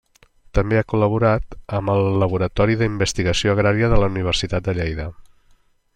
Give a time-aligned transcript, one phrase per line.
[0.59, 5.11] També ha col·laborat amb el laboratori d’investigació agrària de la Universitat de Lleida.